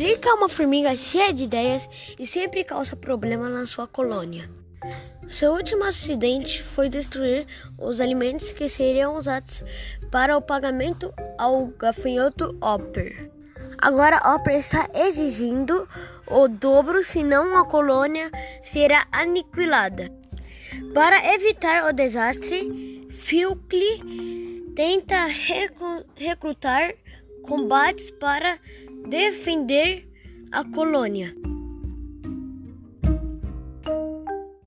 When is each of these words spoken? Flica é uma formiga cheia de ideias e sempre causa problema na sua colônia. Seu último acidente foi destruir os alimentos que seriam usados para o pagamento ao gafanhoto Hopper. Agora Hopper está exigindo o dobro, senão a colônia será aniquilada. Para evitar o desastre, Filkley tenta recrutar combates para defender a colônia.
Flica 0.00 0.30
é 0.30 0.32
uma 0.32 0.48
formiga 0.48 0.96
cheia 0.96 1.30
de 1.30 1.44
ideias 1.44 1.86
e 2.18 2.24
sempre 2.24 2.64
causa 2.64 2.96
problema 2.96 3.50
na 3.50 3.66
sua 3.66 3.86
colônia. 3.86 4.48
Seu 5.28 5.52
último 5.52 5.84
acidente 5.84 6.62
foi 6.62 6.88
destruir 6.88 7.46
os 7.78 8.00
alimentos 8.00 8.50
que 8.50 8.66
seriam 8.66 9.18
usados 9.18 9.62
para 10.10 10.38
o 10.38 10.40
pagamento 10.40 11.12
ao 11.38 11.66
gafanhoto 11.66 12.56
Hopper. 12.62 13.30
Agora 13.76 14.26
Hopper 14.26 14.56
está 14.56 14.88
exigindo 14.94 15.86
o 16.26 16.48
dobro, 16.48 17.04
senão 17.04 17.54
a 17.58 17.66
colônia 17.66 18.30
será 18.62 19.06
aniquilada. 19.12 20.10
Para 20.94 21.34
evitar 21.34 21.84
o 21.84 21.92
desastre, 21.92 23.06
Filkley 23.10 24.72
tenta 24.74 25.26
recrutar 26.16 26.94
combates 27.42 28.10
para 28.10 28.58
defender 29.08 30.06
a 30.52 30.64
colônia. 30.64 31.39